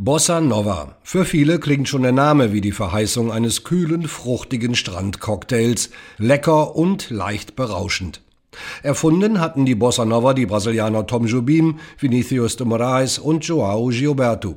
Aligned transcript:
Bossa 0.00 0.40
Nova. 0.40 0.94
Für 1.02 1.24
viele 1.24 1.58
klingt 1.58 1.88
schon 1.88 2.02
der 2.02 2.12
Name 2.12 2.52
wie 2.52 2.60
die 2.60 2.70
Verheißung 2.70 3.32
eines 3.32 3.64
kühlen, 3.64 4.06
fruchtigen 4.06 4.76
Strandcocktails. 4.76 5.90
Lecker 6.18 6.76
und 6.76 7.10
leicht 7.10 7.56
berauschend. 7.56 8.22
Erfunden 8.84 9.40
hatten 9.40 9.66
die 9.66 9.74
Bossa 9.74 10.04
Nova 10.04 10.34
die 10.34 10.46
Brasilianer 10.46 11.08
Tom 11.08 11.26
Jobim, 11.26 11.80
Vinicius 11.98 12.56
de 12.56 12.64
Moraes 12.64 13.18
und 13.18 13.44
Joao 13.44 13.88
Gilberto. 13.88 14.54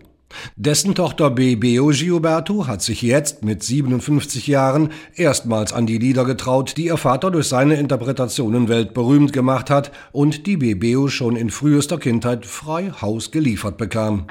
Dessen 0.55 0.96
Tochter 0.96 1.29
Bebeo 1.29 1.88
Gilberto 1.88 2.68
hat 2.68 2.81
sich 2.81 3.02
jetzt 3.02 3.43
mit 3.43 3.63
57 3.63 4.48
Jahren 4.48 4.89
erstmals 5.16 5.73
an 5.73 5.86
die 5.86 5.98
Lieder 5.98 6.25
getraut, 6.25 6.77
die 6.77 6.86
ihr 6.86 6.98
Vater 6.98 7.31
durch 7.31 7.48
seine 7.48 7.75
Interpretationen 7.75 8.67
weltberühmt 8.67 9.34
gemacht 9.34 9.70
hat 9.70 9.91
und 10.12 10.48
die 10.48 10.57
Bebeo 10.57 11.07
schon 11.07 11.35
in 11.35 11.49
frühester 11.49 11.98
Kindheit 11.98 12.45
frei 12.45 12.91
Haus 13.02 13.31
geliefert 13.31 13.77
bekam. 13.77 14.27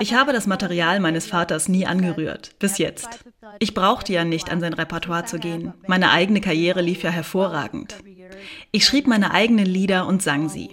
Ich 0.00 0.14
habe 0.14 0.32
das 0.32 0.46
Material 0.46 1.00
meines 1.00 1.26
Vaters 1.26 1.68
nie 1.68 1.86
angerührt, 1.86 2.52
bis 2.60 2.78
jetzt. 2.78 3.24
Ich 3.58 3.74
brauchte 3.74 4.12
ja 4.12 4.24
nicht 4.24 4.50
an 4.50 4.60
sein 4.60 4.74
Repertoire 4.74 5.24
zu 5.24 5.38
gehen. 5.38 5.74
Meine 5.88 6.12
eigene 6.12 6.40
Karriere 6.40 6.82
lief 6.82 7.02
ja 7.02 7.10
hervorragend. 7.10 7.96
Ich 8.70 8.84
schrieb 8.84 9.08
meine 9.08 9.32
eigenen 9.32 9.66
Lieder 9.66 10.06
und 10.06 10.22
sang 10.22 10.48
sie. 10.48 10.70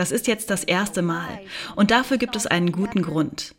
Das 0.00 0.12
ist 0.12 0.26
jetzt 0.28 0.48
das 0.48 0.64
erste 0.64 1.02
Mal 1.02 1.40
und 1.76 1.90
dafür 1.90 2.16
gibt 2.16 2.34
es 2.34 2.46
einen 2.46 2.72
guten 2.72 3.02
Grund. 3.02 3.54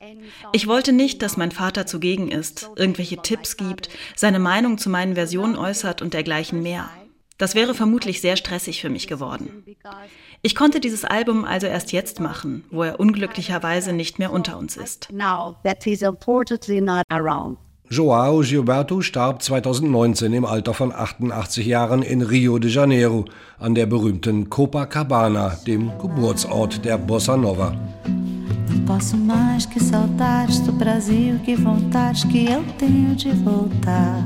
Ich 0.54 0.66
wollte 0.66 0.92
nicht, 0.92 1.22
dass 1.22 1.38
mein 1.38 1.52
Vater 1.52 1.86
zugegen 1.86 2.32
ist, 2.32 2.72
irgendwelche 2.76 3.18
Tipps 3.18 3.58
gibt, 3.58 3.90
seine 4.16 4.40
Meinung 4.40 4.80
zu 4.80 4.90
meinen 4.90 5.14
Versionen 5.14 5.56
äußert 5.56 6.02
und 6.02 6.16
dergleichen 6.16 6.64
mehr. 6.64 6.90
Das 7.38 7.54
wäre 7.54 7.76
vermutlich 7.76 8.22
sehr 8.22 8.38
stressig 8.38 8.82
für 8.82 8.90
mich 8.90 9.06
geworden. 9.06 9.64
Ich 10.42 10.56
konnte 10.56 10.80
dieses 10.80 11.06
Album 11.06 11.46
also 11.46 11.68
erst 11.68 11.92
jetzt 11.92 12.20
machen, 12.20 12.64
wo 12.72 12.82
er 12.82 13.00
unglücklicherweise 13.00 13.94
nicht 13.94 14.18
mehr 14.18 14.34
unter 14.34 14.58
uns 14.58 14.78
ist. 14.78 15.10
Now 15.12 15.58
that 15.64 15.84
he's 15.84 16.02
unfortunately 16.02 16.82
not 16.82 17.04
around. 17.10 17.60
Joao 17.94 18.42
Gilberto 18.42 19.02
starb 19.02 19.42
2019 19.42 20.34
im 20.34 20.46
Alter 20.46 20.74
von 20.74 20.94
88 20.94 21.66
Jahren 21.66 22.04
in 22.04 22.22
Rio 22.22 22.58
de 22.58 22.70
Janeiro 22.70 23.26
an 23.60 23.76
der 23.76 23.86
berühmten 23.86 24.50
Copacabana, 24.50 25.58
dem 25.68 25.92
Geburtsort 26.02 26.86
der 26.86 26.98
Bossa 26.98 27.36
Nova. 27.36 27.76
Posso 28.88 29.18
mais 29.18 29.66
que 29.66 29.84
saudades 29.84 30.62
do 30.62 30.72
Brasil, 30.72 31.38
que 31.44 31.54
vontades 31.54 32.24
que 32.24 32.46
eu 32.50 32.64
tenho 32.78 33.14
de 33.14 33.32
voltar. 33.32 34.24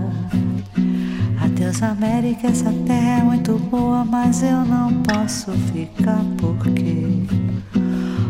Adeus 1.43 1.81
América, 1.81 2.45
essa 2.45 2.71
terra 2.85 3.21
é 3.21 3.23
muito 3.23 3.53
boa, 3.71 4.05
mas 4.05 4.43
eu 4.43 4.63
não 4.63 4.93
posso 5.01 5.51
ficar 5.73 6.23
porque 6.37 7.25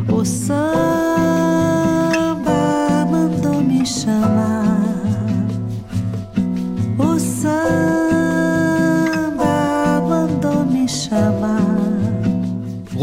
o 0.09 0.23
samba 0.23 0.55
mandou 3.11 3.61
me 3.61 3.85
chamar. 3.85 4.64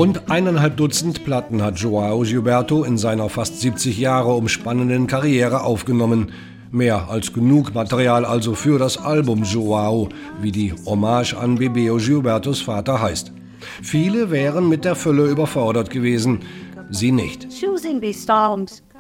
Rund 0.03 0.29
eineinhalb 0.29 0.77
Dutzend 0.79 1.25
Platten 1.25 1.63
hat 1.63 1.79
Joao 1.79 2.23
Gilberto 2.23 2.83
in 2.83 2.99
seiner 2.99 3.29
fast 3.29 3.61
70 3.61 3.97
Jahre 3.99 4.35
umspannenden 4.35 5.07
Karriere 5.07 5.63
aufgenommen. 5.63 6.33
Mehr 6.73 7.09
als 7.09 7.33
genug 7.33 7.73
Material 7.73 8.25
also 8.25 8.57
für 8.57 8.81
das 8.81 8.99
Album 8.99 9.45
Joao, 9.45 10.09
wie 10.41 10.51
die 10.51 10.75
Hommage 10.87 11.35
an 11.35 11.55
Bebeo 11.55 11.99
Gilbertos 11.99 12.63
Vater 12.63 13.01
heißt. 13.01 13.31
Viele 13.81 14.33
wären 14.33 14.69
mit 14.69 14.85
der 14.85 14.97
Fülle 14.97 15.31
überfordert 15.31 15.89
gewesen, 15.89 16.41
sie 16.91 17.13
nicht. 17.13 17.47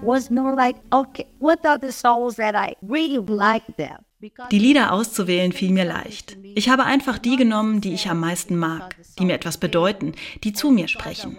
Was 0.05 0.31
more 0.31 0.55
like, 0.55 0.77
okay, 0.92 1.27
what 1.41 1.66
are 1.66 1.81
the 1.83 1.91
songs 1.91 2.37
that 2.37 2.55
I 2.55 2.77
really 2.89 3.19
like 3.27 3.64
them? 3.77 3.98
Die 4.51 4.59
Lieder 4.59 4.93
auszuwählen 4.93 5.53
fiel 5.53 5.72
mir 5.72 5.84
leicht. 5.84 6.37
Ich 6.55 6.69
habe 6.69 6.84
einfach 6.84 7.19
die 7.19 7.37
genommen, 7.37 7.81
die 7.81 7.93
ich 7.93 8.09
am 8.09 8.21
meisten 8.21 8.56
mag, 8.56 8.97
die 9.19 9.25
mir 9.25 9.34
etwas 9.34 9.59
bedeuten, 9.59 10.12
die 10.44 10.53
zu 10.53 10.71
mir 10.71 10.88
sprechen. 10.88 11.37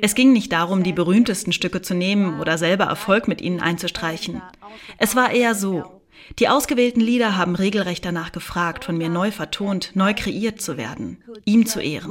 Es 0.00 0.14
ging 0.14 0.32
nicht 0.32 0.52
darum, 0.52 0.82
die 0.82 0.92
berühmtesten 0.92 1.52
Stücke 1.52 1.82
zu 1.82 1.94
nehmen 1.94 2.40
oder 2.40 2.56
selber 2.58 2.84
Erfolg 2.84 3.28
mit 3.28 3.40
ihnen 3.40 3.60
einzustreichen. 3.60 4.40
Es 4.98 5.14
war 5.16 5.32
eher 5.32 5.54
so. 5.54 6.00
Die 6.38 6.48
ausgewählten 6.48 7.00
Lieder 7.00 7.36
haben 7.36 7.56
regelrecht 7.56 8.04
danach 8.04 8.32
gefragt, 8.32 8.84
von 8.84 8.96
mir 8.96 9.08
neu 9.08 9.30
vertont, 9.30 9.90
neu 9.94 10.14
kreiert 10.14 10.60
zu 10.60 10.76
werden, 10.76 11.22
ihm 11.44 11.66
zu 11.66 11.80
ehren. 11.80 12.10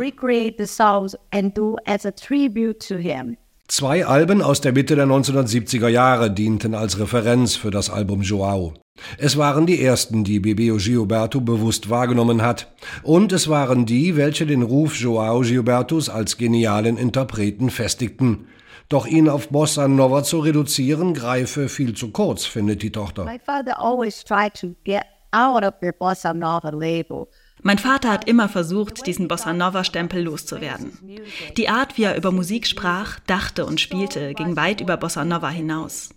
Zwei 3.71 4.05
Alben 4.05 4.41
aus 4.41 4.59
der 4.59 4.73
Mitte 4.73 4.97
der 4.97 5.05
1970er 5.05 5.87
Jahre 5.87 6.29
dienten 6.29 6.75
als 6.75 6.99
Referenz 6.99 7.55
für 7.55 7.71
das 7.71 7.89
Album 7.89 8.21
Joao. 8.21 8.73
Es 9.17 9.37
waren 9.37 9.65
die 9.65 9.81
ersten, 9.81 10.25
die 10.25 10.41
Bebeo 10.41 10.75
Gilberto 10.75 11.39
bewusst 11.39 11.89
wahrgenommen 11.89 12.41
hat. 12.41 12.67
Und 13.01 13.31
es 13.31 13.47
waren 13.47 13.85
die, 13.85 14.17
welche 14.17 14.45
den 14.45 14.61
Ruf 14.61 14.97
Joao 14.97 15.39
Gilbertos 15.39 16.09
als 16.09 16.37
genialen 16.37 16.97
Interpreten 16.97 17.69
festigten. 17.69 18.49
Doch 18.89 19.07
ihn 19.07 19.29
auf 19.29 19.47
Bossa 19.47 19.87
Nova 19.87 20.23
zu 20.23 20.39
reduzieren, 20.39 21.13
greife 21.13 21.69
viel 21.69 21.93
zu 21.93 22.11
kurz, 22.11 22.43
findet 22.43 22.81
die 22.81 22.91
Tochter. 22.91 23.23
My 23.23 23.39
father 23.39 23.79
always 23.79 24.21
tried 24.21 24.53
to 24.59 24.75
get 24.83 25.05
out 25.31 25.63
of 25.63 25.75
the 25.79 25.91
Bossa 25.97 26.33
Nova 26.33 26.71
label. 26.71 27.29
Mein 27.63 27.77
Vater 27.77 28.09
hat 28.09 28.27
immer 28.27 28.49
versucht, 28.49 29.05
diesen 29.05 29.27
Bossa 29.27 29.53
Nova-Stempel 29.53 30.23
loszuwerden. 30.23 30.97
Die 31.57 31.69
Art, 31.69 31.97
wie 31.97 32.03
er 32.03 32.17
über 32.17 32.31
Musik 32.31 32.65
sprach, 32.65 33.19
dachte 33.27 33.65
und 33.65 33.79
spielte, 33.79 34.33
ging 34.33 34.55
weit 34.55 34.81
über 34.81 34.97
Bossa 34.97 35.23
Nova 35.23 35.49
hinaus. 35.49 36.09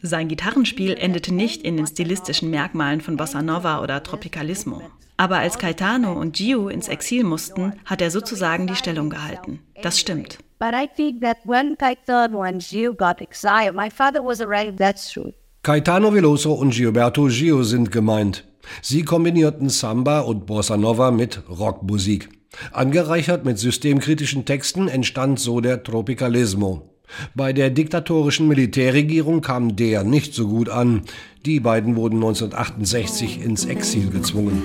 Sein 0.00 0.28
Gitarrenspiel 0.28 0.94
endete 0.94 1.34
nicht 1.34 1.62
in 1.62 1.76
den 1.76 1.86
stilistischen 1.86 2.50
Merkmalen 2.50 3.02
von 3.02 3.16
Bossa 3.16 3.42
Nova 3.42 3.82
oder 3.82 4.02
Tropicalismo. 4.02 4.80
Aber 5.18 5.38
als 5.38 5.58
Caetano 5.58 6.12
und 6.12 6.36
Gio 6.36 6.68
ins 6.68 6.88
Exil 6.88 7.24
mussten, 7.24 7.72
hat 7.84 8.00
er 8.00 8.10
sozusagen 8.10 8.66
die 8.66 8.76
Stellung 8.76 9.10
gehalten. 9.10 9.60
Das 9.82 9.98
stimmt. 9.98 10.38
But 10.58 10.72
I 10.72 10.88
think 10.94 11.20
that 11.20 11.38
when 11.44 11.76
Caetano 11.76 12.42
and 12.42 12.62
Gio 12.62 12.94
got 12.94 13.20
exiled, 13.20 13.74
my 13.74 13.90
father 13.90 14.24
was 14.24 14.40
already, 14.40 14.74
that's 14.74 15.10
true. 15.12 15.34
Caetano 15.62 16.14
Veloso 16.14 16.52
und 16.52 16.70
Gilberto 16.70 17.28
Gio 17.28 17.62
sind 17.62 17.90
gemeint. 17.90 18.44
Sie 18.82 19.02
kombinierten 19.02 19.68
Samba 19.68 20.20
und 20.20 20.46
Bossa 20.46 20.76
Nova 20.76 21.10
mit 21.10 21.42
Rockmusik. 21.48 22.28
Angereichert 22.72 23.44
mit 23.44 23.58
systemkritischen 23.58 24.44
Texten 24.44 24.88
entstand 24.88 25.40
so 25.40 25.60
der 25.60 25.82
Tropicalismo. 25.82 26.90
Bei 27.34 27.52
der 27.52 27.70
diktatorischen 27.70 28.48
Militärregierung 28.48 29.40
kam 29.40 29.76
der 29.76 30.02
nicht 30.04 30.34
so 30.34 30.48
gut 30.48 30.68
an. 30.68 31.02
Die 31.44 31.60
beiden 31.60 31.96
wurden 31.96 32.16
1968 32.16 33.42
ins 33.42 33.64
Exil 33.64 34.10
gezwungen. 34.10 34.64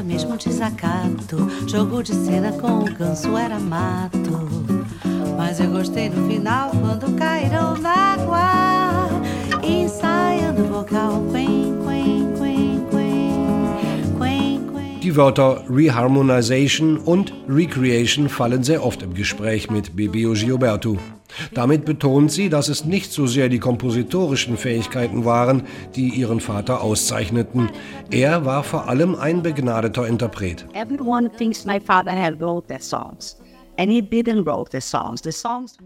Mesmo 0.00 0.36
desacato. 0.36 1.50
Jogo 1.66 2.02
de 2.02 2.14
cena 2.14 2.52
com 2.52 2.78
o 2.78 2.84
ganso 2.84 3.36
era 3.36 3.58
mato. 3.58 4.30
Mas 5.36 5.58
eu 5.58 5.70
gostei 5.70 6.08
no 6.08 6.28
final 6.28 6.70
quando 6.70 7.12
caíram 7.16 7.76
na 7.78 8.14
água, 8.14 9.08
ensaiando 9.62 10.64
vocal 10.64 11.24
quen, 11.32 11.41
Wörter 15.16 15.64
Reharmonization 15.68 16.98
und 16.98 17.32
Recreation 17.48 18.28
fallen 18.28 18.62
sehr 18.62 18.84
oft 18.84 19.02
im 19.02 19.14
Gespräch 19.14 19.70
mit 19.70 19.96
Bebeo 19.96 20.32
Gilberto. 20.32 20.98
Damit 21.54 21.84
betont 21.84 22.30
sie, 22.30 22.48
dass 22.48 22.68
es 22.68 22.84
nicht 22.84 23.12
so 23.12 23.26
sehr 23.26 23.48
die 23.48 23.58
kompositorischen 23.58 24.56
Fähigkeiten 24.56 25.24
waren, 25.24 25.62
die 25.96 26.08
ihren 26.08 26.40
Vater 26.40 26.82
auszeichneten. 26.82 27.70
Er 28.10 28.44
war 28.44 28.62
vor 28.64 28.88
allem 28.88 29.14
ein 29.14 29.42
begnadeter 29.42 30.06
Interpret. 30.06 30.66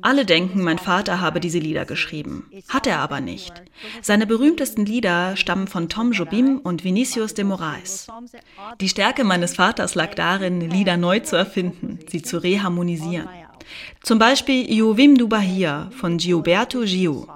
Alle 0.02 0.24
denken, 0.24 0.62
mein 0.62 0.78
Vater 0.78 1.20
habe 1.20 1.40
diese 1.40 1.58
Lieder 1.58 1.84
geschrieben. 1.84 2.50
Hat 2.68 2.86
er 2.86 2.98
aber 2.98 3.20
nicht. 3.20 3.52
Seine 4.02 4.26
berühmtesten 4.26 4.84
Lieder 4.84 5.36
stammen 5.36 5.68
von 5.68 5.88
Tom 5.88 6.12
Jobim 6.12 6.58
und 6.58 6.84
Vinicius 6.84 7.34
de 7.34 7.44
Moraes. 7.44 8.08
Die 8.80 8.88
Stärke 8.88 9.24
meines 9.24 9.54
Vaters 9.54 9.94
lag 9.94 10.14
darin, 10.14 10.60
Lieder 10.68 10.96
neu 10.96 11.20
zu 11.20 11.36
erfinden, 11.36 12.00
sie 12.08 12.22
zu 12.22 12.42
reharmonisieren. 12.42 13.28
Zum 14.02 14.18
Beispiel 14.18 14.70
Iovim 14.70 15.16
du 15.16 15.28
Bahia 15.28 15.90
von 15.96 16.18
Gilberto 16.18 16.82
Gio. 16.82 17.26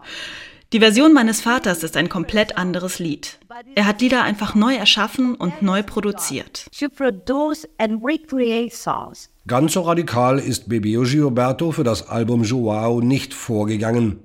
Die 0.73 0.79
Version 0.79 1.13
meines 1.13 1.41
Vaters 1.41 1.83
ist 1.83 1.97
ein 1.97 2.09
komplett 2.09 2.57
anderes 2.57 3.01
Lied. 3.01 3.41
Er 3.75 3.87
hat 3.87 4.01
Lieder 4.01 4.23
einfach 4.23 4.55
neu 4.55 4.77
erschaffen 4.77 5.35
und 5.35 5.63
neu 5.63 5.83
produziert. 5.83 6.67
Ganz 9.49 9.73
so 9.73 9.81
radikal 9.81 10.39
ist 10.39 10.69
Bebeo 10.69 11.03
Gilberto 11.03 11.73
für 11.73 11.83
das 11.83 12.09
Album 12.09 12.45
Joao 12.45 13.01
nicht 13.01 13.35
vorgegangen. 13.35 14.21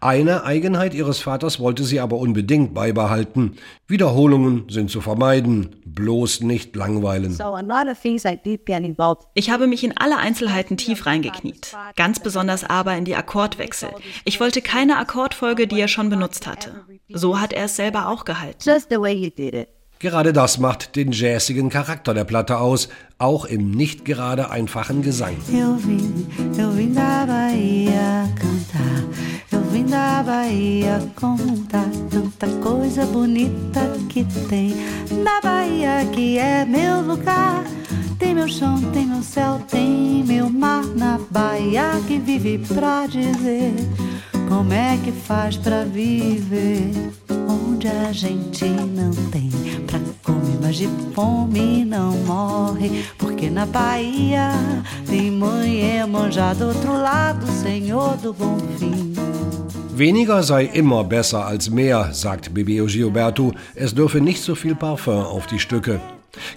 Eine 0.00 0.44
Eigenheit 0.44 0.94
ihres 0.94 1.20
Vaters 1.20 1.60
wollte 1.60 1.84
sie 1.84 2.00
aber 2.00 2.16
unbedingt 2.16 2.74
beibehalten. 2.74 3.56
Wiederholungen 3.86 4.64
sind 4.68 4.90
zu 4.90 5.00
vermeiden, 5.00 5.76
bloß 5.84 6.40
nicht 6.40 6.76
langweilen. 6.76 7.36
Ich 9.34 9.50
habe 9.50 9.66
mich 9.66 9.84
in 9.84 9.96
alle 9.96 10.16
Einzelheiten 10.18 10.76
tief 10.76 11.06
reingekniet, 11.06 11.76
ganz 11.96 12.20
besonders 12.20 12.64
aber 12.64 12.96
in 12.96 13.04
die 13.04 13.16
Akkordwechsel. 13.16 13.90
Ich 14.24 14.40
wollte 14.40 14.62
keine 14.62 14.98
Akkordfolge, 14.98 15.66
die 15.66 15.80
er 15.80 15.88
schon 15.88 16.10
benutzt 16.10 16.46
hatte. 16.46 16.84
So 17.08 17.40
hat 17.40 17.52
er 17.52 17.64
es 17.66 17.76
selber 17.76 18.08
auch 18.08 18.24
gehalten. 18.24 18.58
Gerade 20.00 20.32
das 20.34 20.58
macht 20.58 20.96
den 20.96 21.12
jazzigen 21.12 21.70
Charakter 21.70 22.12
der 22.12 22.24
Platte 22.24 22.58
aus, 22.58 22.88
auch 23.16 23.46
im 23.46 23.70
nicht 23.70 24.04
gerade 24.04 24.50
einfachen 24.50 25.02
Gesang. 25.02 25.36
Eu 25.50 25.78
vim, 25.78 26.26
eu 26.58 26.76
vim 26.76 26.94
Bahia 30.54 31.02
contar 31.16 31.90
tanta 32.08 32.46
coisa 32.62 33.04
bonita 33.06 33.80
que 34.08 34.24
tem 34.48 34.72
na 35.24 35.40
Bahia 35.40 36.06
que 36.12 36.38
é 36.38 36.64
meu 36.64 37.00
lugar. 37.00 37.64
Tem 38.20 38.36
meu 38.36 38.46
chão, 38.46 38.80
tem 38.92 39.04
meu 39.04 39.20
céu, 39.20 39.60
tem 39.68 40.22
meu 40.22 40.48
mar 40.48 40.84
na 40.94 41.18
Bahia 41.28 42.00
que 42.06 42.20
vive 42.20 42.58
pra 42.72 43.04
dizer 43.08 43.74
como 44.48 44.72
é 44.72 44.96
que 44.98 45.10
faz 45.10 45.56
pra 45.56 45.82
viver 45.82 46.92
onde 47.48 47.88
a 47.88 48.12
gente 48.12 48.64
não 48.64 49.10
tem 49.32 49.50
pra 49.88 49.98
comer, 50.22 50.56
mas 50.62 50.76
de 50.76 50.86
fome 51.12 51.84
não 51.84 52.12
morre, 52.18 53.04
porque 53.18 53.50
na 53.50 53.66
Bahia 53.66 54.52
tem 55.08 55.32
mãe 55.32 55.98
Emanjá 55.98 56.54
do 56.54 56.68
outro 56.68 56.92
lado, 56.92 57.44
Senhor 57.60 58.16
do 58.18 58.32
Bom 58.32 58.56
Fim. 58.78 58.93
Weniger 59.96 60.42
sei 60.42 60.64
immer 60.64 61.04
besser 61.04 61.46
als 61.46 61.70
mehr, 61.70 62.08
sagt 62.12 62.52
Bebeo 62.52 62.86
Gilberto. 62.86 63.52
Es 63.76 63.94
dürfe 63.94 64.20
nicht 64.20 64.42
so 64.42 64.56
viel 64.56 64.74
Parfum 64.74 65.20
auf 65.20 65.46
die 65.46 65.60
Stücke. 65.60 66.00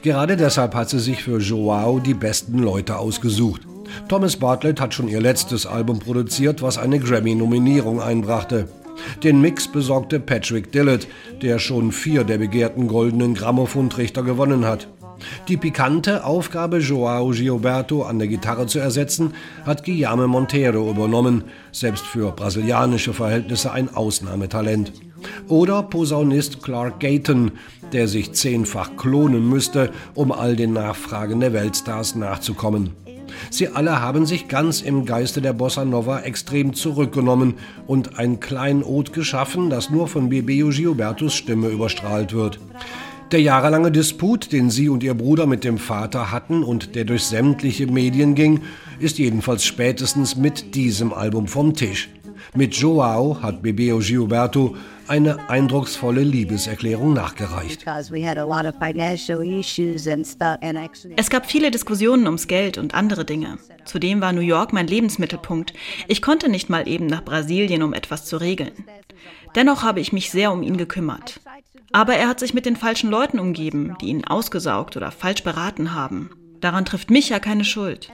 Gerade 0.02 0.36
deshalb 0.38 0.74
hat 0.74 0.90
sie 0.90 1.00
sich 1.00 1.24
für 1.24 1.38
Joao 1.38 2.00
die 2.00 2.16
besten 2.16 2.58
Leute 2.58 2.98
ausgesucht. 2.98 3.62
Thomas 4.10 4.38
Bartlett 4.38 4.82
hat 4.82 4.96
schon 4.96 5.08
ihr 5.08 5.22
letztes 5.22 5.68
Album 5.68 6.00
produziert, 6.00 6.64
was 6.64 6.80
eine 6.80 6.98
Grammy-Nominierung 6.98 8.02
einbrachte. 8.02 8.70
Den 9.24 9.40
Mix 9.40 9.68
besorgte 9.68 10.20
Patrick 10.20 10.72
Dillett, 10.72 11.08
der 11.44 11.60
schon 11.60 11.92
vier 11.92 12.24
der 12.24 12.40
begehrten 12.40 12.88
goldenen 12.88 13.36
Grammophontrichter 13.36 14.24
gewonnen 14.24 14.66
hat. 14.66 14.88
Die 15.48 15.58
pikante 15.58 16.24
Aufgabe, 16.24 16.80
Joao 16.80 17.30
Gilberto 17.32 18.04
an 18.04 18.20
der 18.20 18.28
Gitarre 18.28 18.68
zu 18.68 18.80
ersetzen, 18.80 19.34
hat 19.66 19.84
Guillaume 19.84 20.28
Monteiro 20.28 20.90
übernommen, 20.90 21.44
selbst 21.72 22.06
für 22.06 22.32
brasilianische 22.32 23.14
Verhältnisse 23.14 23.72
ein 23.72 23.94
Ausnahmetalent. 23.94 24.92
Oder 25.48 25.84
Posaunist 25.84 26.62
Clark 26.62 27.00
Gayton, 27.00 27.52
der 27.92 28.08
sich 28.08 28.34
zehnfach 28.34 28.98
klonen 28.98 29.48
müsste, 29.50 29.92
um 30.14 30.32
all 30.32 30.56
den 30.56 30.74
Nachfragen 30.74 31.40
der 31.40 31.54
Weltstars 31.54 32.16
nachzukommen. 32.16 32.92
Sie 33.50 33.68
alle 33.68 34.02
haben 34.02 34.26
sich 34.26 34.48
ganz 34.48 34.82
im 34.82 35.06
Geiste 35.06 35.42
der 35.42 35.54
Bossa 35.54 35.86
Nova 35.86 36.22
extrem 36.22 36.74
zurückgenommen 36.74 37.56
und 37.86 38.18
ein 38.20 38.40
Kleinod 38.40 39.14
geschaffen, 39.14 39.70
das 39.70 39.90
nur 39.90 40.08
von 40.08 40.30
Bebeo 40.30 40.70
Gilbertos 40.70 41.34
Stimme 41.34 41.70
überstrahlt 41.70 42.34
wird. 42.34 42.60
Der 43.32 43.42
jahrelange 43.42 43.92
Disput, 43.92 44.54
den 44.54 44.70
sie 44.70 44.88
und 44.88 45.04
ihr 45.04 45.14
Bruder 45.14 45.48
mit 45.48 45.66
dem 45.66 45.78
Vater 45.78 46.32
hatten 46.32 46.64
und 46.64 46.96
der 46.96 47.04
durch 47.04 47.26
sämtliche 47.26 47.86
Medien 47.86 48.36
ging, 48.36 48.62
ist 49.00 49.18
jedenfalls 49.18 49.66
spätestens 49.66 50.38
mit 50.38 50.76
diesem 50.76 51.12
Album 51.12 51.48
vom 51.48 51.74
Tisch. 51.74 52.08
Mit 52.56 52.76
Joao 52.76 53.42
hat 53.42 53.62
Bebeo 53.62 54.00
Gilberto 54.00 54.76
eine 55.08 55.50
eindrucksvolle 55.50 56.22
Liebeserklärung 56.22 57.14
nachgereicht. 57.14 57.86
Es 61.16 61.30
gab 61.30 61.46
viele 61.46 61.72
Diskussionen 61.72 62.26
ums 62.26 62.48
Geld 62.48 62.78
und 62.78 62.94
andere 62.94 63.26
Dinge. 63.26 63.58
Zudem 63.86 64.22
war 64.22 64.34
New 64.34 64.42
York 64.42 64.74
mein 64.74 64.88
Lebensmittelpunkt. 64.88 65.74
Ich 66.08 66.22
konnte 66.22 66.50
nicht 66.50 66.70
mal 66.70 66.88
eben 66.88 67.06
nach 67.06 67.24
Brasilien, 67.24 67.84
um 67.84 67.94
etwas 67.94 68.26
zu 68.26 68.38
regeln. 68.38 68.72
Dennoch 69.56 69.84
habe 69.84 70.00
ich 70.02 70.12
mich 70.12 70.30
sehr 70.30 70.52
um 70.52 70.62
ihn 70.62 70.78
gekümmert. 70.78 71.40
Aber 71.94 72.16
er 72.16 72.28
hat 72.28 72.40
sich 72.40 72.54
mit 72.54 72.66
den 72.66 72.76
falschen 72.76 73.10
Leuten 73.10 73.40
umgeben, 73.40 73.96
die 74.02 74.08
ihn 74.08 74.26
ausgesaugt 74.26 74.98
oder 74.98 75.12
falsch 75.12 75.44
beraten 75.44 75.94
haben. 75.94 76.32
Daran 76.68 76.84
trifft 76.84 77.10
mich 77.10 77.30
ja 77.30 77.40
keine 77.40 77.64
Schuld. 77.64 78.10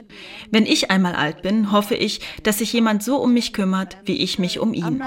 Wenn 0.52 0.64
ich 0.64 0.88
einmal 0.88 1.16
alt 1.16 1.42
bin, 1.42 1.72
hoffe 1.72 1.96
ich, 1.96 2.20
dass 2.44 2.58
sich 2.58 2.72
jemand 2.72 3.02
so 3.02 3.16
um 3.16 3.34
mich 3.34 3.52
kümmert, 3.52 3.96
wie 4.04 4.22
ich 4.22 4.38
mich 4.38 4.60
um 4.60 4.72
ihn. 4.72 5.00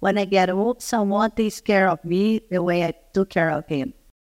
when 0.00 0.18
I 0.18 0.24
get 0.24 0.50
old, 0.50 0.82
someone 0.82 1.30
takes 1.30 1.62
care 1.62 1.88
of 1.88 2.02
me 2.02 2.42
the 2.50 2.58
way 2.58 2.82
I 2.82 2.92
took 3.14 3.30
care 3.30 3.56
of 3.56 3.66
him. 3.68 3.94